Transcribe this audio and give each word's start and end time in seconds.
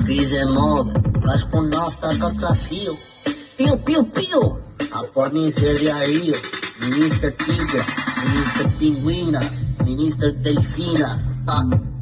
Skrize 0.00 0.36
e 0.36 0.44
mod, 0.54 0.86
bashku 1.24 1.60
nafta 1.72 2.08
ka 2.20 2.28
sa 2.40 2.50
fill 2.64 2.94
Piu, 3.56 3.72
piu, 3.86 4.00
piu 4.16 4.40
A 4.96 5.00
pot 5.14 5.34
një 5.36 5.50
sërdi 5.56 5.90
a 5.92 5.98
rio 6.08 6.38
Minister 6.84 7.30
tigre, 7.42 7.82
minister 8.24 8.68
tinguina 8.78 9.42
Minister 9.90 10.32
delfina 10.46 11.10
A, 11.56 11.58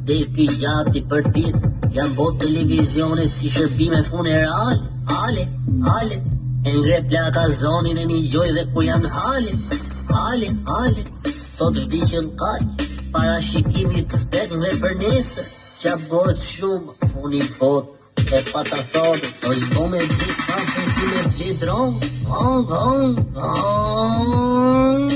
dhe 0.07 0.15
i 0.21 0.25
pi 0.35 0.47
gjati 0.61 1.01
për 1.11 1.27
tit 1.35 1.67
Janë 1.97 2.15
bot 2.21 2.39
televizione 2.43 3.25
si 3.35 3.51
shërbime 3.57 3.99
funeral 4.11 4.79
Ale, 5.19 5.43
ale 5.99 6.21
E 6.63 6.75
ngre 6.77 7.01
plaka 7.11 7.47
zonin 7.63 7.99
e 7.99 8.05
një 8.13 8.21
gjoj 8.31 8.51
dhe 8.59 8.63
ku 8.75 8.85
janë 8.87 9.11
halin 9.17 9.59
Ale, 10.23 10.51
ale 10.79 11.07
Sot 11.35 11.81
shdi 11.87 12.05
që 12.13 12.23
në 12.27 12.37
kaj 12.43 12.59
Para 13.11 13.41
shikimi 13.51 14.05
të 14.07 14.23
spetën 14.27 14.63
dhe 14.69 14.77
për 14.85 15.01
nesër 15.07 15.55
qa 15.81 15.93
bët 16.11 16.39
shumë 16.43 16.89
funi 17.11 17.39
bot 17.57 17.85
E 18.35 18.37
pa 18.51 18.61
të 18.67 18.77
thonë, 18.93 19.27
do 19.41 19.49
i 19.55 19.57
bo 19.73 19.83
me 19.91 20.01
dhe 20.09 20.27
ka 20.41 20.57
të 20.71 20.81
si 20.95 21.03
me 21.11 21.19
dhe 21.37 21.47
dronë 21.61 21.97
Gong, 22.27 22.61
gong, 22.71 23.13
gong 23.37 25.09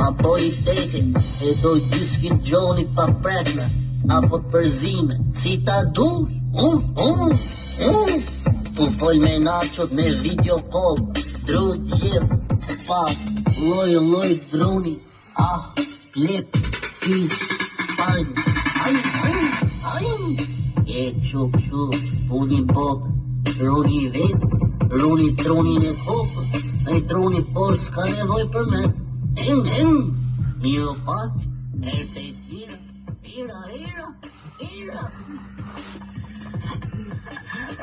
Ma 0.00 0.08
bo 0.18 0.22
po 0.22 0.32
i 0.42 0.44
tete, 0.66 1.00
e 1.00 1.00
do 1.62 1.70
i 1.78 1.80
gjyskin 1.92 2.36
gjoni 2.48 2.84
pa 2.96 3.04
prekme 3.22 3.66
Apo 4.18 4.34
të 4.42 4.46
përzime, 4.52 5.14
si 5.38 5.52
ta 5.66 5.78
dush, 5.96 6.30
un, 6.66 6.78
un, 7.06 7.32
un 7.94 8.10
Pu 8.74 8.82
foj 8.98 9.14
me 9.22 9.34
nachot 9.46 9.90
me 9.96 10.04
video 10.24 10.56
call 10.74 10.96
Drut 11.46 11.80
qef, 11.94 12.24
pa, 12.88 13.02
loj, 13.68 13.92
loj, 14.12 14.30
droni 14.52 14.94
Ah, 15.46 15.60
klep, 16.14 16.46
pish, 17.04 17.36
panjë 18.00 18.43
e 21.02 21.12
qu 21.26 21.40
qu 21.52 21.80
puni 22.28 22.60
pop 22.74 23.00
runi 23.66 24.00
vet 24.14 24.38
runi 25.00 25.28
trunin 25.42 25.82
e 25.90 25.92
hop 26.06 26.28
ai 26.88 26.98
truni 27.08 27.40
por 27.54 27.72
s'ka 27.84 28.02
nevoj 28.14 28.44
për 28.54 28.64
me 28.72 28.82
hem 29.42 29.58
hem 29.74 29.92
mio 30.62 30.90
pat 31.08 31.30
e 31.94 31.96
se 32.12 32.22
tira 32.46 32.78
tira 33.26 33.58
tira 34.56 35.02
tira 35.18 35.43